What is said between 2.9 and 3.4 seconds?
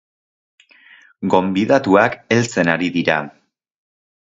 dira.